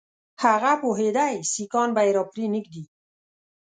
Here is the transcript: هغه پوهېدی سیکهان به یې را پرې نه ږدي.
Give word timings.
هغه 0.43 0.71
پوهېدی 0.81 1.33
سیکهان 1.51 1.89
به 1.95 2.01
یې 2.07 2.11
را 2.17 2.23
پرې 2.31 2.45
نه 2.53 2.59
ږدي. 2.65 2.83